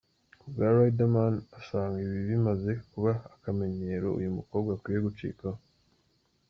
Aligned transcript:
Ku 0.39 0.45
bwa 0.53 0.67
Riderman 0.77 1.35
asanga 1.59 1.97
ibi 2.05 2.19
bimaze 2.29 2.71
kuba 2.91 3.11
akamenyero 3.35 4.07
uyu 4.19 4.31
mukobwa 4.37 4.69
akwiye 4.73 4.99
gucikaho. 5.05 5.59